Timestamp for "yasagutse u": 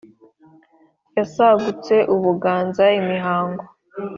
1.17-2.15